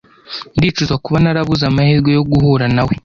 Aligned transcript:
Ndicuza 0.57 0.93
kuba 1.03 1.17
narabuze 1.23 1.63
amahirwe 1.67 2.09
yo 2.17 2.23
guhura 2.31 2.65
nawe. 2.75 2.93